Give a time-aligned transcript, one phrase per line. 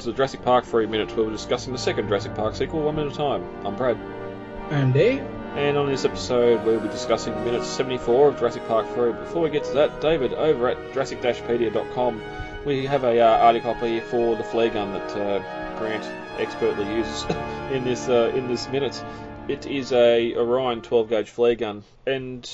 [0.00, 2.96] to the Jurassic Park 3 Minutes, where we're discussing the second Jurassic Park sequel one
[2.96, 3.66] minute at a time.
[3.66, 3.98] I'm Brad.
[4.70, 5.20] I'm Dave.
[5.56, 9.12] And on this episode, we'll be discussing minute 74 of Jurassic Park 3.
[9.12, 12.22] Before we get to that, David, over at Jurassic-pedia.com,
[12.64, 16.04] we have a uh, article here for the flare gun that uh, Grant
[16.38, 17.24] expertly uses
[17.70, 19.04] in this uh, in this minute.
[19.48, 22.48] It is a Orion 12 gauge flare gun, and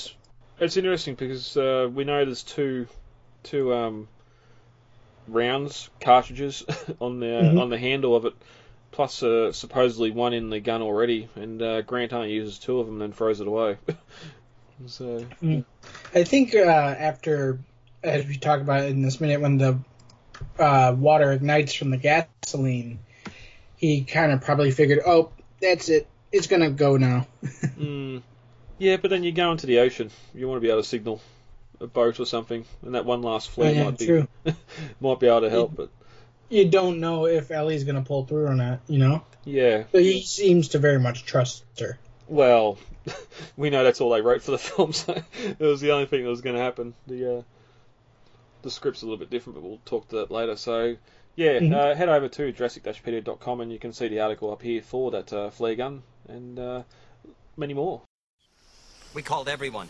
[0.59, 2.87] it's interesting because uh, we know there's two
[3.43, 4.09] two um,
[5.27, 6.63] rounds cartridges
[7.01, 7.59] on the Mhm.
[7.59, 8.33] on the handle of it,
[8.91, 12.87] plus uh, supposedly one in the gun already, and uh, Grant only uses two of
[12.87, 13.77] them, then throws it away.
[14.87, 15.25] so
[16.13, 17.59] I think uh, after,
[18.03, 19.79] as we talk about it in this minute, when the
[20.59, 22.99] uh, water ignites from the gasoline,
[23.75, 25.31] he kind of probably figured, oh,
[25.61, 26.07] that's it.
[26.31, 27.27] It's going to go now.
[27.43, 28.21] mm,
[28.77, 31.21] yeah, but then you go into the ocean, you want to be able to signal
[31.79, 34.53] a boat or something, and that one last flare Oh, yeah, might be
[34.99, 35.75] might be able to help.
[35.75, 35.89] But
[36.49, 39.23] You don't know if Ellie's going to pull through or not, you know?
[39.45, 41.97] yeah, But he seems to very much trust her.
[42.27, 42.77] well,
[43.57, 46.23] we know that's all they wrote for the film, so it was the only thing
[46.23, 46.93] that was going to happen.
[47.07, 47.41] The uh,
[48.63, 50.55] the script's a little bit different, but we'll talk to that later.
[50.57, 50.97] So,
[51.35, 51.73] yeah, Mhm.
[51.73, 55.31] uh, head over to Jurassic-pedia.com and you can see the article up here for that
[55.31, 56.83] uh, flare gun and uh,
[57.55, 58.01] many more.
[59.13, 59.87] We called everyone.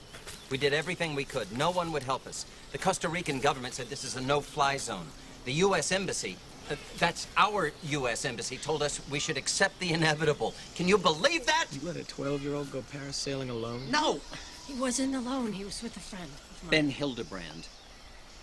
[0.50, 1.56] We did everything we could.
[1.58, 2.46] No one would help us.
[2.72, 5.08] The Costa Rican government said this is a no-fly zone.
[5.46, 5.92] The U.S.
[5.92, 6.38] Embassy,
[6.72, 8.24] uh, that's our U.S.
[8.26, 10.54] Embassy, told us we should accept the inevitable.
[10.76, 11.66] Can you believe that?
[11.72, 13.82] You let a 12 year old go parasailing alone?
[13.92, 14.22] No!
[14.68, 15.54] He wasn't alone.
[15.54, 16.30] He was with a friend.
[16.70, 17.68] Ben Hildebrand.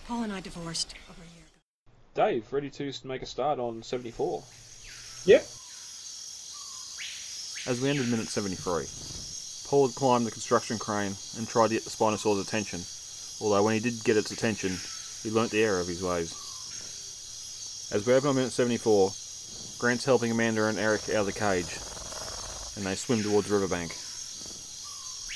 [0.07, 2.31] Paul and I divorced over a year ago.
[2.31, 4.43] Dave, ready to make a start on 74.
[5.25, 5.41] Yep.
[7.67, 8.85] As we ended minute 73,
[9.67, 12.81] Paul had climbed the construction crane and tried to get the Spinosaur's attention,
[13.41, 14.77] although when he did get its attention,
[15.23, 16.31] he learnt the error of his ways.
[17.91, 19.11] As we open on minute 74,
[19.79, 21.79] Grant's helping Amanda and Eric out of the cage,
[22.77, 23.97] and they swim towards the riverbank.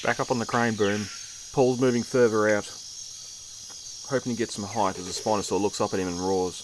[0.04, 1.08] Back up on the crane boom,
[1.52, 2.70] Paul's moving further out,
[4.10, 6.62] hoping to get some height as the Spinosaur looks up at him and roars.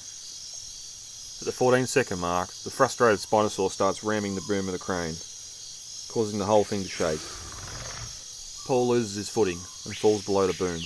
[1.42, 5.16] At the 14 second mark, the frustrated Spinosaur starts ramming the boom of the crane,
[6.10, 7.45] causing the whole thing to shake.
[8.66, 10.82] Paul loses his footing and falls below the boom,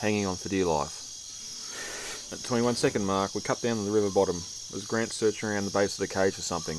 [0.00, 2.30] hanging on for dear life.
[2.32, 5.48] At the 21 second mark, we cut down to the river bottom as Grant searching
[5.48, 6.76] around the base of the cage for something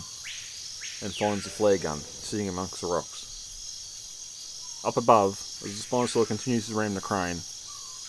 [1.02, 4.82] and finds the flare gun sitting amongst the rocks.
[4.86, 7.40] Up above, as the Spinosaur continues to ram the crane,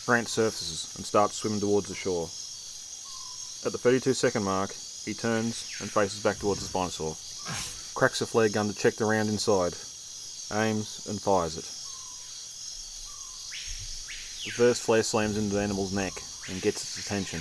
[0.06, 2.26] Grant surfaces and starts swimming towards the shore.
[3.64, 4.74] At the 32 second mark,
[5.04, 7.16] he turns and faces back towards the Spinosaur
[7.94, 9.72] cracks a flare gun to check the round inside,
[10.52, 11.83] aims and fires it.
[14.44, 16.12] The first flare slams into the animal's neck
[16.50, 17.40] and gets its attention.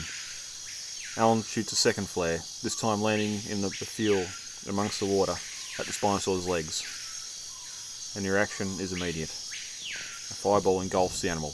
[1.21, 4.25] Alan shoots a second flare, this time landing in the, the fuel
[4.69, 5.33] amongst the water
[5.79, 6.81] at the Spinosaur's legs.
[8.15, 9.29] And the reaction is immediate.
[9.29, 11.53] A fireball engulfs the animal.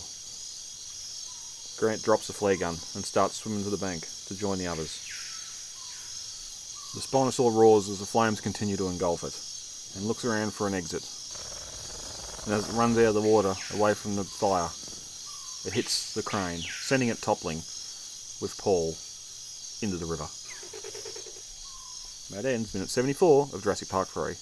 [1.80, 5.02] Grant drops the flare gun and starts swimming to the bank to join the others.
[6.94, 9.34] The Spinosaur roars as the flames continue to engulf it,
[9.98, 11.02] and looks around for an exit.
[12.46, 14.70] And as it runs out of the water, away from the fire,
[15.66, 17.58] it hits the crane, sending it toppling,
[18.42, 18.96] with Paul,
[19.82, 20.28] into the river.
[22.32, 24.36] That ends minute 74 of Jurassic Park 3.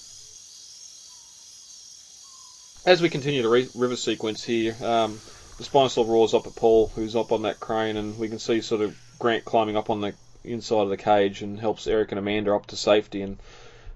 [2.91, 5.19] As we continue the re- river sequence here, um,
[5.57, 8.61] the Spinosaur roars up at Paul, who's up on that crane, and we can see
[8.61, 10.13] sort of Grant climbing up on the
[10.43, 13.21] inside of the cage and helps Eric and Amanda up to safety.
[13.21, 13.37] And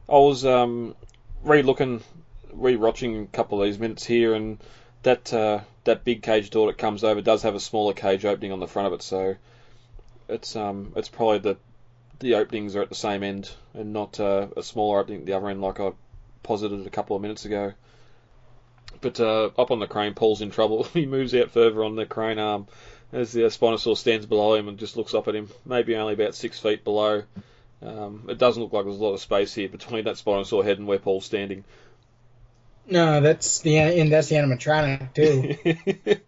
[0.10, 0.96] I was um,
[1.44, 2.01] re-looking,
[2.51, 4.57] re-watching a couple of these minutes here, and
[5.03, 8.51] that uh, that big cage door that comes over does have a smaller cage opening
[8.51, 9.36] on the front of it, so
[10.30, 11.57] it's um it's probably the
[12.19, 15.33] the openings are at the same end and not uh, a smaller opening at the
[15.33, 15.92] other end like I
[16.44, 17.74] posited a couple of minutes ago.
[19.01, 20.83] But uh, up on the crane, Paul's in trouble.
[20.94, 22.68] he moves out further on the crane arm
[23.12, 26.36] as the Spinosaur stands below him and just looks up at him, maybe only about
[26.36, 27.24] six feet below.
[27.81, 30.77] Um, it doesn't look like there's a lot of space here between that Spinosaur head
[30.77, 31.63] and where Paul's standing.
[32.88, 36.22] No, that's the and that's the animatronic too.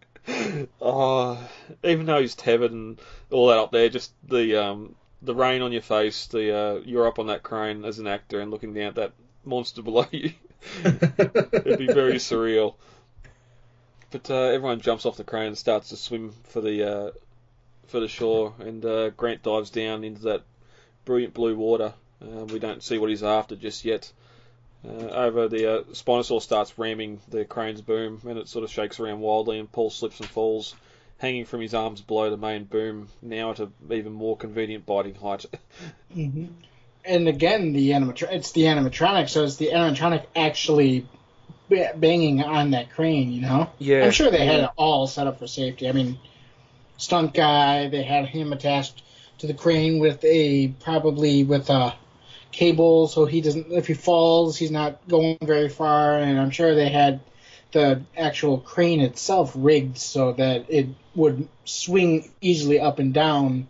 [0.81, 1.49] oh,
[1.83, 2.99] even though he's tethered and
[3.31, 7.07] all that up there, just the um, the rain on your face, the uh, you're
[7.07, 9.13] up on that crane as an actor and looking down at that
[9.43, 10.31] monster below you.
[10.83, 12.75] It'd be very surreal.
[14.11, 17.11] But uh, everyone jumps off the crane and starts to swim for the uh,
[17.87, 20.43] for the shore, and uh, Grant dives down into that
[21.03, 21.93] brilliant blue water.
[22.21, 24.11] Uh, we don't see what he's after just yet.
[24.85, 28.99] Uh, over the uh, Spinosaur starts ramming the crane's boom, and it sort of shakes
[28.99, 30.75] around wildly, and Paul slips and falls,
[31.19, 35.15] hanging from his arms below the main boom, now at an even more convenient biting
[35.15, 35.45] height.
[36.13, 36.47] hmm
[37.05, 41.07] And again, the animatron it's the animatronic, so it's the animatronic actually
[41.69, 43.31] ba- banging on that crane.
[43.31, 45.87] You know, yeah, I'm sure they had it all set up for safety.
[45.87, 46.19] I mean,
[46.97, 49.01] stunt guy, they had him attached
[49.37, 51.93] to the crane with a probably with a
[52.53, 53.71] cable, so he doesn't.
[53.71, 56.19] If he falls, he's not going very far.
[56.19, 57.19] And I'm sure they had
[57.73, 63.67] the actual crane itself rigged so that it would swing easily up and down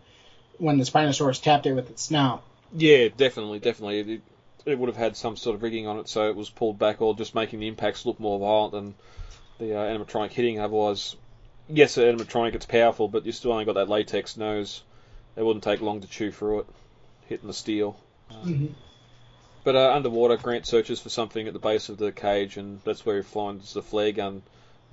[0.60, 2.44] when the Spinosaurus tapped it with its snout.
[2.76, 4.16] Yeah, definitely, definitely.
[4.16, 4.22] It,
[4.66, 7.02] it would have had some sort of rigging on it so it was pulled back
[7.02, 8.96] or just making the impacts look more violent than
[9.60, 10.60] the uh, animatronic hitting.
[10.60, 11.16] Otherwise,
[11.68, 14.84] yes, the animatronic it's powerful, but you still only got that latex nose.
[15.36, 16.66] It wouldn't take long to chew through it,
[17.28, 17.98] hitting the steel.
[18.32, 18.74] Mhm.
[19.64, 23.06] But uh, underwater, Grant searches for something at the base of the cage, and that's
[23.06, 24.44] where he finds the flare gun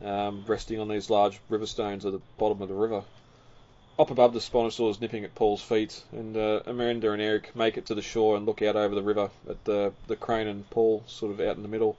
[0.05, 3.03] um, resting on these large river stones at the bottom of the river.
[3.99, 7.77] Up above, the Spinosaur is nipping at Paul's feet, and uh, Amanda and Eric make
[7.77, 10.69] it to the shore and look out over the river at the the crane and
[10.71, 11.97] Paul sort of out in the middle,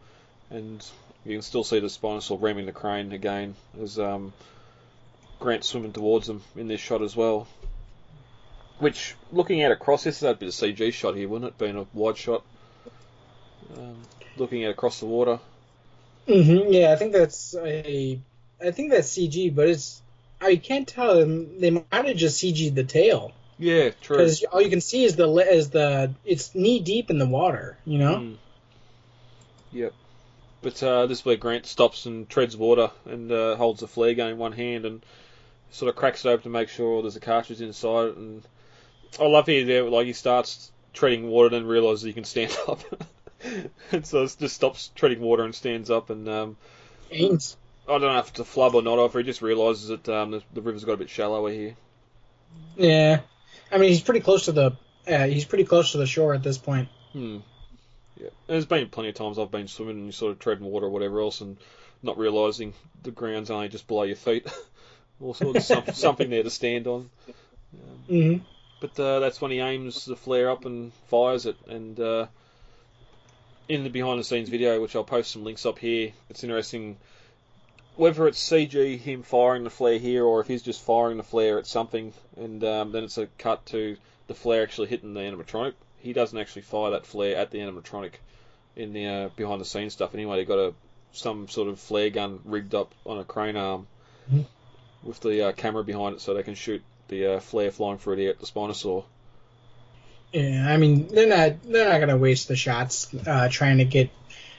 [0.49, 0.83] and
[1.25, 4.33] you can still see the Spinosaur ramming the crane again as um,
[5.39, 7.47] Grant's swimming towards them in this shot as well.
[8.81, 11.57] Which, looking out across, this is a bit of CG shot here, wouldn't it?
[11.59, 12.43] Being a wide shot,
[13.77, 13.95] um,
[14.37, 15.39] looking out across the water.
[16.27, 18.19] hmm Yeah, I think that's a.
[18.59, 20.01] I think that's CG, but it's.
[20.41, 21.23] I can't tell.
[21.23, 24.17] They might have just CG'd the tail Yeah, true.
[24.17, 27.77] because all you can see is the is the it's knee deep in the water.
[27.85, 28.15] You know.
[28.15, 28.37] Mm.
[29.73, 29.93] Yep.
[30.63, 34.15] But uh, this is where Grant stops and treads water and uh, holds the flare
[34.15, 35.03] gun in one hand and
[35.69, 38.17] sort of cracks it open to make sure there's a cartridge inside it.
[38.17, 38.43] And
[39.19, 42.81] I love here there, like he starts treading water, then realizes he can stand up,
[43.91, 46.09] and so it just stops treading water and stands up.
[46.09, 46.57] And um.
[47.11, 50.07] I don't know if it's a flub or not, or if he just realizes that
[50.07, 51.75] um, the, the river's got a bit shallower here.
[52.77, 53.21] Yeah,
[53.71, 54.77] I mean he's pretty close to the.
[55.07, 56.87] Uh, he's pretty close to the shore at this point.
[57.11, 57.39] Hmm.
[58.17, 58.29] Yeah.
[58.47, 60.89] There's been plenty of times I've been swimming and you sort of treading water or
[60.89, 61.57] whatever else and
[62.03, 64.47] not realising the ground's only just below your feet.
[65.19, 67.09] or sort of some, something there to stand on.
[68.07, 68.37] hmm
[68.81, 71.55] But uh, that's when he aims the flare up and fires it.
[71.69, 72.25] And uh,
[73.69, 76.97] in the behind the scenes video, which I'll post some links up here, it's interesting
[77.95, 81.59] whether it's CG him firing the flare here or if he's just firing the flare
[81.59, 83.97] at something and um, then it's a cut to
[84.27, 85.73] the flare actually hitting the animatronic.
[85.99, 88.13] He doesn't actually fire that flare at the animatronic
[88.75, 90.15] in the uh, behind the scenes stuff.
[90.15, 90.73] Anyway, they got a
[91.11, 93.87] some sort of flare gun rigged up on a crane arm
[94.31, 94.45] Mhm.
[95.03, 98.15] with the uh, camera behind it so they can shoot the uh, flare flying through
[98.15, 99.03] the the Spinosaur.
[100.33, 104.09] Yeah, I mean they're not they're not gonna waste the shots uh, trying to get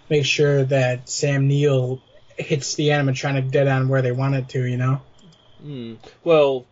[0.09, 2.01] make sure that Sam Neill
[2.37, 4.63] hits the animatronic dead on where they want it to.
[4.63, 5.01] You know.
[5.61, 5.95] Hmm.
[6.23, 6.67] Well,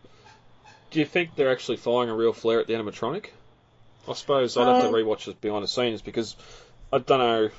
[0.91, 3.27] do you think they're actually firing a real flare at the animatronic?
[4.07, 6.35] I suppose I'd have to Um, rewatch this behind the scenes because
[6.91, 7.49] I don't know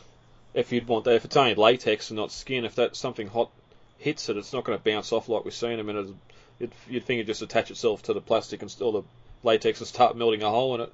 [0.54, 1.14] if you'd want that.
[1.14, 3.50] If it's only latex and not skin, if that something hot
[3.98, 5.88] hits it, it's not going to bounce off like we've seen them.
[5.88, 6.14] And it'd,
[6.62, 9.02] you'd, you'd think it'd just attach itself to the plastic and still the
[9.42, 10.92] latex and start melting a hole in it.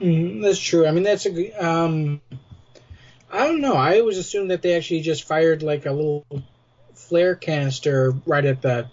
[0.00, 0.86] Mm, that's true.
[0.86, 1.64] I mean, that's a.
[1.64, 2.20] Um,
[3.30, 3.74] I don't know.
[3.74, 6.24] I always assumed that they actually just fired like a little
[6.94, 8.88] flare canister right at the,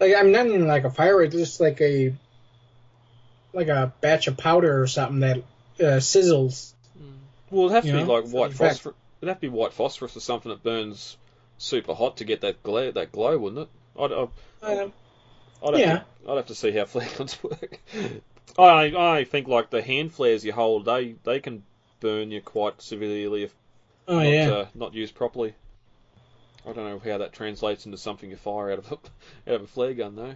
[0.00, 2.14] like I'm not even like a firework, just like a,
[3.52, 5.38] like a batch of powder or something that
[5.80, 6.72] uh, sizzles.
[7.50, 8.96] Well, it'd have to You be know, like white phosphorus.
[9.20, 11.16] It'd have to be white phosphorus or something that burns
[11.56, 13.68] super hot to get that glow, that glow, wouldn't it?
[14.00, 14.28] I'd, I'd,
[14.62, 14.88] Uh,
[15.62, 15.98] I'd have, Yeah.
[15.98, 17.80] to, I'd have to see how flare guns work.
[18.58, 21.62] I I think like the hand flares you hold, they they can
[22.00, 23.54] burn you quite severely if
[24.06, 24.50] oh not, yeah.
[24.50, 25.54] uh, not used properly.
[26.66, 28.94] I don't know how that translates into something you fire out of a,
[29.50, 30.34] out of a flare gun though.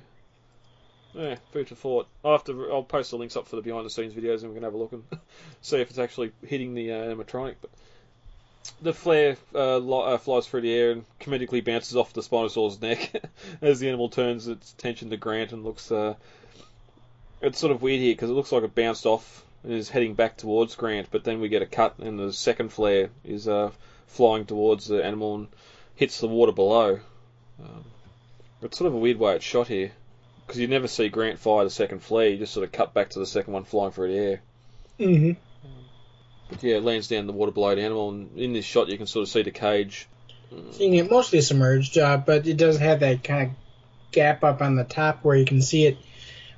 [1.15, 2.09] Yeah, food for thought.
[2.25, 2.71] I'll have to.
[2.73, 4.73] I'll post the links up for the behind the scenes videos and we can have
[4.73, 5.05] a look and
[5.61, 7.57] see if it's actually hitting the uh, animatronic.
[7.61, 7.71] But
[8.81, 12.81] the flare uh, li- uh, flies through the air and comedically bounces off the Spinosaur's
[12.81, 13.13] neck
[13.63, 15.91] as the animal turns its attention to Grant and looks.
[15.91, 16.15] Uh,
[17.41, 20.15] it's sort of weird here because it looks like it bounced off and is heading
[20.15, 23.71] back towards Grant, but then we get a cut and the second flare is uh,
[24.07, 25.49] flying towards the animal and
[25.97, 27.01] hits the water below.
[27.63, 27.85] Um,
[28.63, 29.93] it's sort of a weird way it's shot here
[30.47, 32.29] because you never see Grant fire the second flare.
[32.29, 34.41] You just sort of cut back to the second one flying through the air.
[34.99, 35.33] hmm
[36.53, 38.99] But yeah, it lands down the water below the animal, and in this shot you
[38.99, 40.07] can sort of see the cage.
[40.73, 43.57] Seeing it mostly submerged, uh, but it does have that kind of
[44.13, 45.99] gap up on the top where you can see it.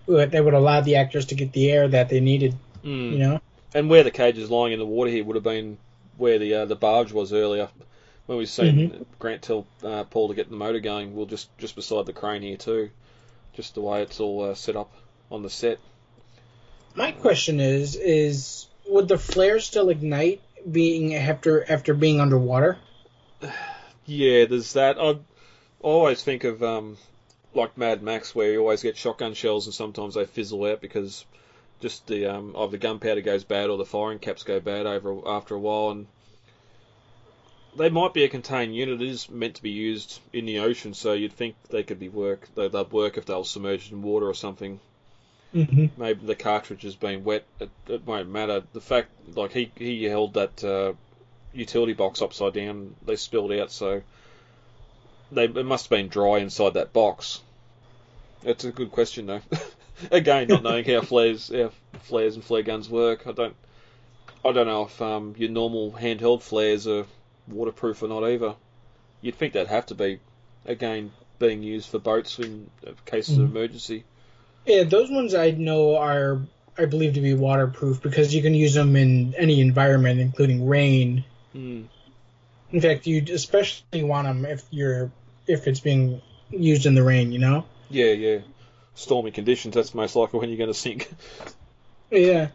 [0.06, 2.56] That would allow the actors to get the air that they needed.
[2.84, 3.12] Mm.
[3.12, 3.40] You know.
[3.72, 5.78] And where the cage is lying in the water here would have been
[6.16, 7.68] where the uh, the barge was earlier.
[8.26, 11.76] When we seen Grant tell uh, Paul to get the motor going, well, just just
[11.76, 12.90] beside the crane here too.
[13.54, 14.92] just the way it's all uh, set up
[15.30, 15.78] on the set.
[16.94, 22.78] My question is: is would the flare still ignite being after after being underwater?
[24.06, 24.98] Yeah, there's that.
[24.98, 25.18] I
[25.80, 26.96] always think of um,
[27.54, 31.24] like Mad Max, where you always get shotgun shells and sometimes they fizzle out because
[31.80, 35.16] just the um, either the gunpowder goes bad or the firing caps go bad over
[35.26, 36.06] after a while, and
[37.76, 39.02] they might be a contained unit.
[39.02, 42.08] It is meant to be used in the ocean, so you'd think they could be
[42.08, 42.48] work.
[42.54, 44.80] They'd work if they were submerged in water or something.
[45.54, 46.00] Mm-hmm.
[46.00, 47.44] Maybe the cartridge has been wet.
[47.60, 48.64] It, it won't matter.
[48.72, 50.94] The fact, like he he held that uh,
[51.52, 54.02] utility box upside down, they spilled out, so
[55.30, 57.40] they it must have been dry inside that box.
[58.42, 59.42] That's a good question though.
[60.10, 61.70] Again, not knowing how flares how
[62.00, 63.56] flares and flare guns work, I don't
[64.44, 67.06] I don't know if um, your normal handheld flares are
[67.48, 68.56] waterproof or not either.
[69.20, 70.20] You'd think they'd have to be.
[70.66, 72.70] Again, being used for boats in
[73.06, 74.04] cases of emergency.
[74.66, 76.40] Yeah, those ones I know are
[76.78, 81.24] I believe to be waterproof because you can use them in any environment, including rain.
[81.52, 81.82] Hmm.
[82.72, 85.10] In fact, you especially want them if you're
[85.46, 87.32] if it's being used in the rain.
[87.32, 87.66] You know.
[87.90, 88.38] Yeah, yeah.
[88.94, 89.74] Stormy conditions.
[89.74, 91.12] That's most likely when you're going to sink.
[92.10, 92.48] Yeah.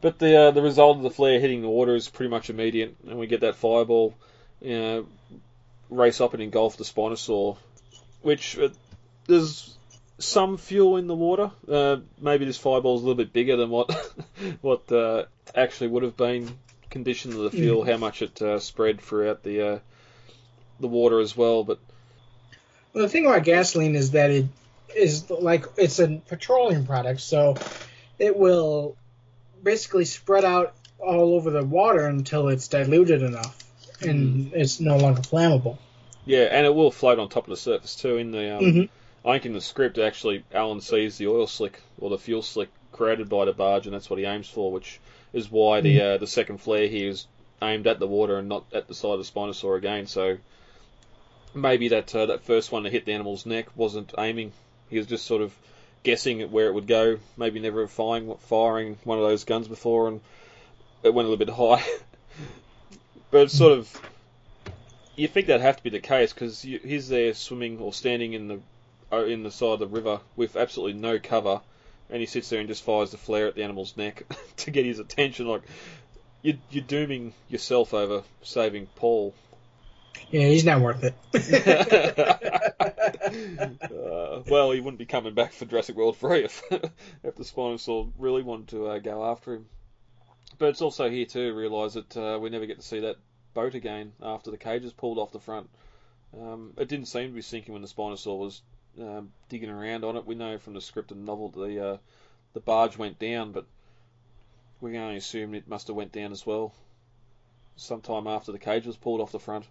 [0.00, 2.96] But the uh, the result of the flare hitting the water is pretty much immediate,
[3.08, 4.14] and we get that fireball,
[4.60, 5.06] you know,
[5.90, 7.56] race up and engulf the Spinosaur,
[8.22, 8.68] which uh,
[9.26, 9.76] there's
[10.18, 11.50] some fuel in the water.
[11.70, 13.90] Uh, maybe this fireball is a little bit bigger than what
[14.60, 16.58] what uh, actually would have been
[16.90, 19.78] condition of the fuel, how much it uh, spread throughout the uh,
[20.80, 21.64] the water as well.
[21.64, 21.78] But
[22.92, 24.46] Well, the thing about gasoline is that it
[24.94, 27.56] is like it's a petroleum product, so
[28.18, 28.96] it will
[29.62, 33.56] basically spread out all over the water until it's diluted enough
[34.00, 35.78] and it's no longer flammable.
[36.24, 38.16] yeah, and it will float on top of the surface too.
[38.16, 38.88] In the um, Mhm.
[39.28, 42.70] I think in the script, actually, Alan sees the oil slick or the fuel slick
[42.92, 45.00] created by the barge, and that's what he aims for, which
[45.34, 47.26] is why the uh, the second flare here is
[47.60, 50.06] aimed at the water and not at the side of the Spinosaur again.
[50.06, 50.38] So
[51.52, 54.52] maybe that uh, that first one to hit the animal's neck wasn't aiming;
[54.88, 55.54] he was just sort of
[56.04, 57.18] guessing at where it would go.
[57.36, 60.22] Maybe never firing firing one of those guns before, and
[61.02, 61.84] it went a little bit high.
[63.30, 64.00] but it's sort of
[65.16, 68.48] you think that'd have to be the case because he's there swimming or standing in
[68.48, 68.60] the
[69.12, 71.60] in the side of the river with absolutely no cover,
[72.10, 74.24] and he sits there and just fires the flare at the animal's neck
[74.56, 75.46] to get his attention.
[75.46, 75.62] Like
[76.42, 79.34] you're, you're dooming yourself over saving Paul.
[80.30, 81.14] Yeah, he's not worth it.
[83.82, 88.10] uh, well, he wouldn't be coming back for Jurassic World 3 if, if the Spinosaur
[88.18, 89.66] really wanted to uh, go after him.
[90.58, 93.16] But it's also here to realise that uh, we never get to see that
[93.54, 95.70] boat again after the cage is pulled off the front.
[96.38, 98.60] Um, it didn't seem to be sinking when the Spinosaur was
[99.00, 100.26] um, digging around on it.
[100.26, 101.96] We know from the script and novel the uh,
[102.54, 103.66] the barge went down, but
[104.80, 106.72] we can only assume it must have went down as well.
[107.76, 109.64] Sometime after the cage was pulled off the front,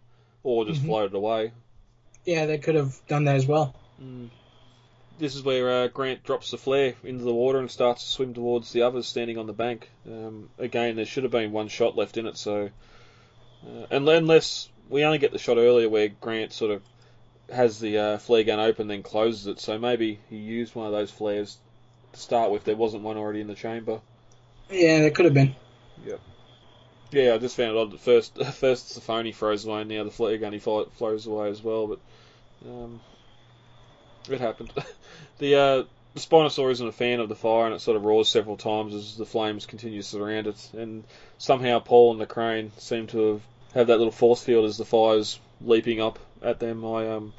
[0.44, 0.86] or just Mhm.
[0.86, 1.52] floated away.
[2.26, 3.74] yeah, they could have done that as well.
[5.18, 8.34] This is where uh, Grant drops the flare into the water and starts to swim
[8.34, 9.90] towards the others standing on the bank.
[10.06, 12.70] Um, again, there should have been one shot left in it, so
[13.66, 16.84] uh, and unless we only get the shot earlier where Grant sort of
[17.52, 20.92] has the uh, flare gun open then closes it, so maybe he used one of
[20.92, 21.58] those flares
[22.14, 22.64] to start with.
[22.64, 24.02] There wasn't one already in the chamber.
[24.70, 25.56] Yeah, that could have been.
[27.12, 27.94] Yeah, I just found it odd.
[27.94, 31.50] At first, first the phony throws away, and now the flare gun he throws away
[31.50, 31.88] as well.
[31.88, 32.00] But
[32.66, 33.00] um,
[34.30, 34.74] it happened.
[35.38, 38.28] the uh, the Spinosaur isn't a fan of the fire, and it sort of roars
[38.28, 40.70] several times as the flames continue to surround it.
[40.74, 41.06] And
[41.38, 43.42] somehow Paul and the crane seem to have
[43.74, 46.86] have that little force field as the fire's leaping up at them.
[46.86, 47.34] I um,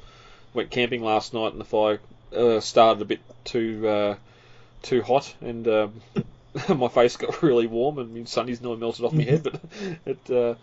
[0.53, 1.99] went camping last night, and the fire
[2.35, 4.15] uh, started a bit too uh,
[4.81, 6.01] too hot, and um,
[6.75, 9.43] my face got really warm, and my sunnies nearly melted off my head.
[9.43, 9.61] But
[10.05, 10.55] it, uh,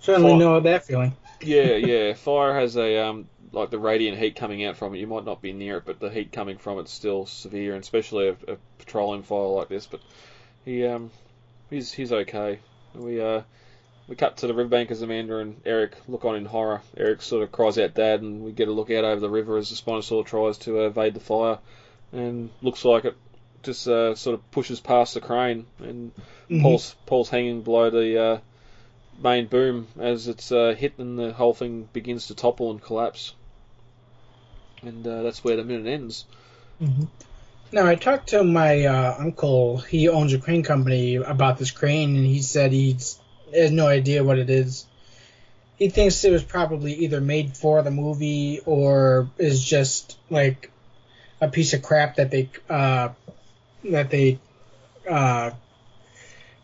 [0.00, 0.38] Certainly Fine.
[0.38, 1.16] know that feeling.
[1.40, 4.98] yeah, yeah, fire has a um, like the radiant heat coming out from it.
[4.98, 7.82] You might not be near it, but the heat coming from it's still severe, and
[7.82, 9.86] especially a, a petroleum fire like this.
[9.86, 10.00] But
[10.64, 11.10] he um,
[11.70, 12.60] he's he's okay.
[12.94, 13.42] We uh.
[14.08, 16.82] We cut to the riverbank as Amanda and Eric look on in horror.
[16.96, 19.56] Eric sort of cries out, "Dad!" and we get a look out over the river
[19.56, 21.58] as the Spinosaur tries to evade the fire,
[22.12, 23.16] and looks like it
[23.64, 26.12] just uh, sort of pushes past the crane, and
[26.48, 26.62] Mhm.
[26.62, 28.38] Paul's Paul's hanging below the uh,
[29.20, 33.34] main boom as it's uh, hit, and the whole thing begins to topple and collapse.
[34.82, 36.26] And uh, that's where the minute ends.
[37.72, 39.78] Now, I talked to my uh, uncle.
[39.78, 43.18] He owns a crane company about this crane, and he said he's
[43.54, 44.86] has no idea what it is.
[45.78, 50.70] He thinks it was probably either made for the movie or is just like
[51.40, 53.10] a piece of crap that they uh,
[53.84, 54.38] that they
[55.08, 55.50] uh,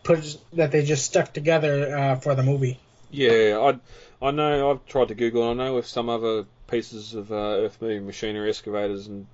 [0.03, 2.79] put that they just stuck together uh, for the movie.
[3.11, 4.71] Yeah, I I know.
[4.71, 5.43] I've tried to Google.
[5.49, 9.27] I know with some other pieces of uh, earth moving machinery, excavators, and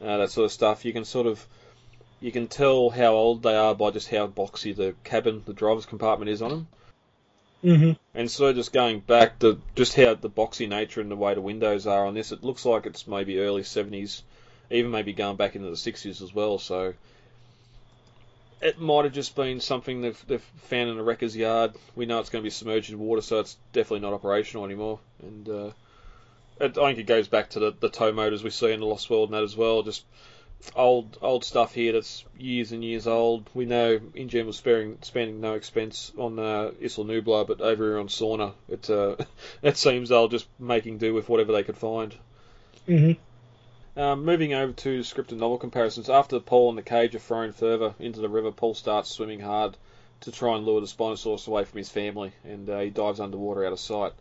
[0.00, 1.46] uh, that sort of stuff, you can sort of
[2.20, 5.86] you can tell how old they are by just how boxy the cabin, the driver's
[5.86, 6.68] compartment is on them.
[7.64, 7.92] Mm-hmm.
[8.14, 11.40] And so just going back to just how the boxy nature and the way the
[11.40, 14.22] windows are on this, it looks like it's maybe early 70s,
[14.70, 16.58] even maybe going back into the 60s as well.
[16.58, 16.94] So
[18.60, 21.74] it might have just been something they've, they've found in a wrecker's yard.
[21.94, 24.98] We know it's going to be submerged in water, so it's definitely not operational anymore.
[25.20, 25.70] And uh,
[26.60, 28.86] it, I think it goes back to the, the tow motors we see in the
[28.86, 29.82] Lost World and that as well.
[29.82, 30.04] Just
[30.76, 33.48] old old stuff here that's years and years old.
[33.54, 37.98] We know InGen was sparing spending no expense on uh, Isla Nublar, but over here
[37.98, 39.16] on Sorna, it uh,
[39.62, 42.14] it seems they're just making do with whatever they could find.
[42.88, 44.00] Mm-hmm.
[44.00, 47.52] Um, moving over to script and novel comparisons, after Paul and the cage are thrown
[47.52, 49.76] further into the river, Paul starts swimming hard
[50.20, 53.66] to try and lure the Spinosaurus away from his family, and uh, he dives underwater
[53.66, 54.12] out of sight.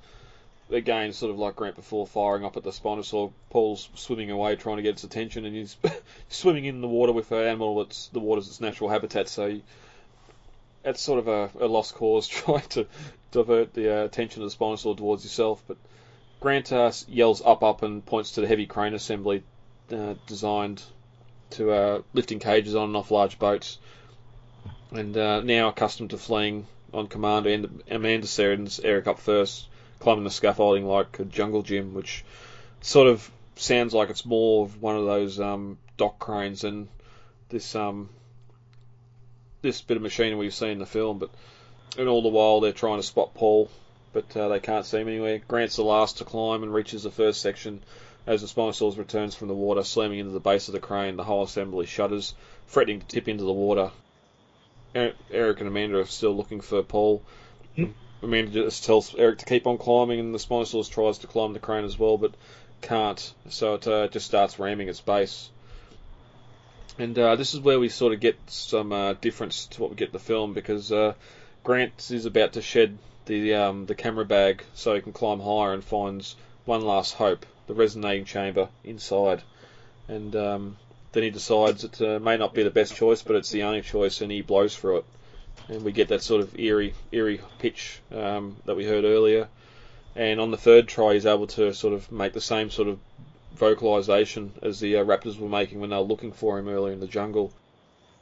[0.71, 4.77] Again, sort of like Grant before, firing up at the Spinosaur, Paul's swimming away trying
[4.77, 5.75] to get its attention, and he's
[6.29, 9.59] swimming in the water with an animal that's the water's its natural habitat, so
[10.85, 12.87] it's sort of a, a lost cause trying to
[13.31, 15.77] divert the uh, attention of the Spinosaur towards yourself, but
[16.39, 19.43] Grant uh, yells up, up, and points to the heavy crane assembly
[19.91, 20.81] uh, designed
[21.51, 23.77] to uh, lifting cages on and off large boats.
[24.91, 29.67] And uh, now accustomed to fleeing on command, and Amanda sends Eric up first,
[30.01, 32.25] climbing the scaffolding like a jungle gym, which
[32.81, 36.89] sort of sounds like it's more of one of those um, dock cranes than
[37.49, 38.09] this um,
[39.61, 41.19] this bit of machinery we've seen in the film.
[41.19, 41.29] But
[41.97, 43.69] and all the while they're trying to spot Paul,
[44.11, 45.41] but uh, they can't see him anywhere.
[45.47, 47.83] Grant's the last to climb and reaches the first section
[48.27, 51.23] as the Spinosaurus returns from the water, slamming into the base of the crane, the
[51.23, 52.33] whole assembly shudders,
[52.67, 53.91] threatening to tip into the water.
[54.93, 57.23] Eric and Amanda are still looking for Paul.
[58.23, 61.59] Amanda just tells Eric to keep on climbing, and the Spinosaurus tries to climb the
[61.59, 62.33] crane as well, but
[62.81, 63.33] can't.
[63.49, 65.49] So it uh, just starts ramming its base.
[66.99, 69.95] And uh, this is where we sort of get some uh, difference to what we
[69.95, 71.13] get in the film because uh,
[71.63, 75.73] Grant is about to shed the um, the camera bag so he can climb higher
[75.73, 79.41] and finds one last hope the resonating chamber inside.
[80.07, 80.77] And um,
[81.13, 83.81] then he decides it uh, may not be the best choice, but it's the only
[83.81, 85.05] choice, and he blows through it.
[85.69, 89.47] And we get that sort of eerie, eerie pitch um, that we heard earlier.
[90.15, 92.99] And on the third try, he's able to sort of make the same sort of
[93.55, 96.99] vocalization as the uh, Raptors were making when they were looking for him earlier in
[96.99, 97.53] the jungle.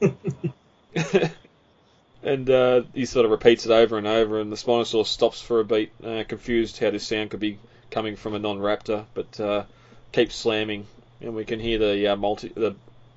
[2.22, 5.60] and uh, he sort of repeats it over and over, and the Spinosaurus stops for
[5.60, 7.58] a beat, uh, confused how this sound could be
[7.90, 9.64] coming from a non-raptor, but uh,
[10.12, 10.86] keeps slamming,
[11.20, 12.74] and we can hear the uh, multi the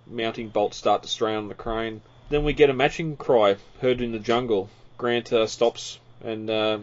[0.08, 2.02] mounting bolts start to strain on the crane.
[2.30, 4.70] Then we get a matching cry heard in the jungle.
[4.98, 6.80] Grant uh, stops and uh,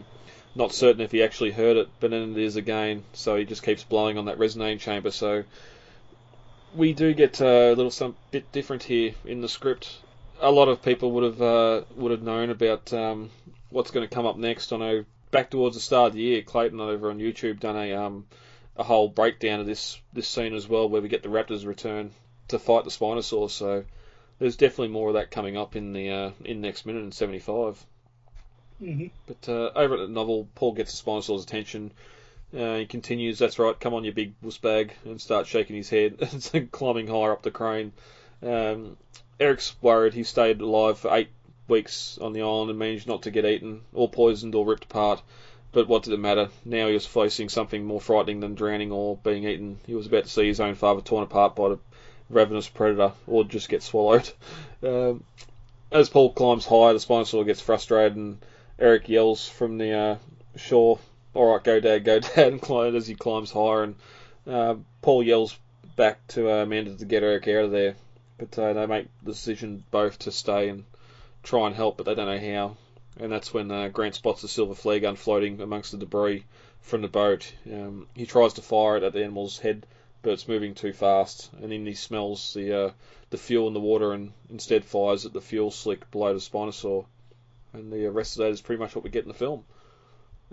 [0.55, 3.03] not certain if he actually heard it, but then it is again.
[3.13, 5.11] So he just keeps blowing on that resonating chamber.
[5.11, 5.43] So
[6.75, 9.97] we do get a little some bit different here in the script.
[10.39, 13.29] A lot of people would have uh, would have known about um,
[13.69, 14.73] what's going to come up next.
[14.73, 17.93] I know back towards the start of the year, Clayton over on YouTube done a
[17.93, 18.25] um,
[18.75, 22.11] a whole breakdown of this this scene as well, where we get the Raptors return
[22.49, 23.51] to fight the Spinosaurus.
[23.51, 23.85] So
[24.41, 27.85] there's definitely more of that coming up in the uh, in next minute in 75.
[28.81, 29.07] Mm-hmm.
[29.27, 31.91] But uh, over at the novel, Paul gets the Spinosaurus' attention.
[32.51, 35.91] Uh, he continues, "That's right, come on, you big wuss bag," and starts shaking his
[35.91, 37.93] head and climbing higher up the crane.
[38.41, 38.97] Um,
[39.39, 40.15] Eric's worried.
[40.15, 41.29] He stayed alive for eight
[41.67, 45.21] weeks on the island and managed not to get eaten, or poisoned, or ripped apart.
[45.71, 46.49] But what did it matter?
[46.65, 49.79] Now he was facing something more frightening than drowning or being eaten.
[49.85, 51.79] He was about to see his own father torn apart by the
[52.31, 54.29] ravenous predator, or just get swallowed.
[54.83, 55.23] Um,
[55.91, 58.39] as Paul climbs higher, the Spinosaur gets frustrated, and
[58.79, 60.17] Eric yells from the uh,
[60.55, 60.97] shore,
[61.35, 63.83] "All right, go dad, go dad!" and as he climbs higher.
[63.83, 63.95] And
[64.47, 65.55] uh, Paul yells
[65.95, 67.95] back to uh, Amanda to get Eric out of there,
[68.39, 70.85] but uh, they make the decision both to stay and
[71.43, 72.77] try and help, but they don't know how.
[73.19, 76.43] And that's when uh, Grant spots the silver flare gun floating amongst the debris
[76.81, 77.53] from the boat.
[77.71, 79.85] Um, he tries to fire it at the animal's head,
[80.21, 81.49] but it's moving too fast.
[81.61, 82.91] And then he smells the uh,
[83.29, 87.05] the fuel in the water and instead fires at the fuel slick below the Spinosaur.
[87.73, 89.63] And the rest of that is pretty much what we get in the film.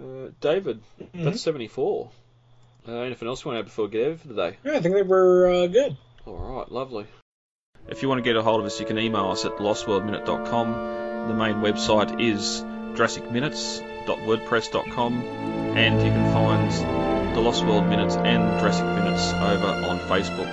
[0.01, 1.25] Uh, David, Mm-hmm.
[1.25, 2.11] that's 74.
[2.87, 4.57] Uh, anything else you want to add before we get over for today?
[4.65, 5.97] Yeah, I think they were uh, good.
[6.27, 7.07] All right, lovely.
[7.89, 11.29] If you want to get a hold of us, you can email us at lostworldminute.com.
[11.29, 12.63] The main website is
[12.97, 20.51] jurassicminutes.wordpress.com, and you can find the Lost World Minutes and Jurassic Minutes over on Facebook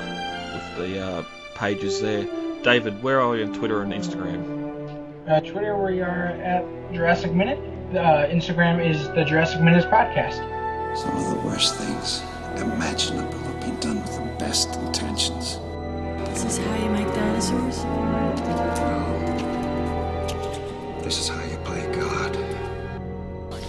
[0.54, 1.24] with the uh,
[1.56, 2.28] pages there.
[2.62, 4.44] David, where are you on Twitter and Instagram?
[5.28, 7.58] Uh, Twitter, we are at Jurassic Minute.
[7.90, 10.36] Uh, Instagram is the Jurassic Minutes Podcast.
[10.96, 12.22] Some of the worst things
[12.62, 15.58] imaginable have been done with the best intentions.
[16.30, 17.78] This is how you make dinosaurs?
[21.04, 22.38] This is how you play God.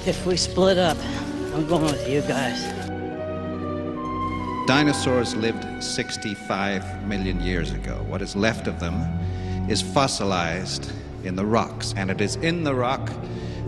[0.06, 0.98] If we split up,
[1.56, 2.62] I'm going with you guys.
[4.66, 7.94] Dinosaurs lived 65 million years ago.
[8.08, 9.00] What is left of them
[9.66, 10.92] is fossilized
[11.24, 13.10] in the rocks, and it is in the rock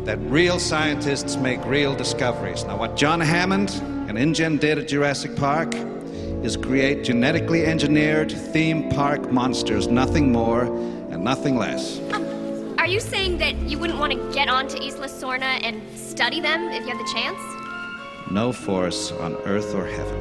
[0.05, 2.63] that real scientists make real discoveries.
[2.65, 3.71] Now, what John Hammond
[4.07, 5.75] and InGen did at Jurassic Park
[6.45, 12.01] is create genetically engineered theme park monsters, nothing more and nothing less.
[12.13, 16.43] Um, are you saying that you wouldn't want to get onto Isla Sorna and study
[16.43, 17.58] them if you had the chance?
[18.31, 20.21] No force on earth or heaven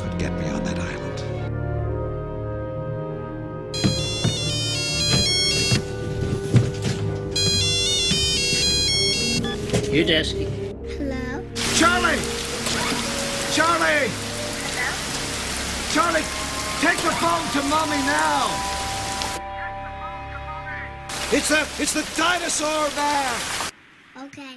[0.00, 1.20] could get me on that island.
[9.92, 10.48] You're Desky.
[10.98, 11.44] Hello?
[11.76, 12.18] Charlie!
[13.54, 14.10] Charlie!
[15.92, 16.26] Charlie,
[16.80, 18.50] take the phone to mommy now!
[21.30, 23.40] It's the it's the dinosaur man!
[24.24, 24.56] Okay.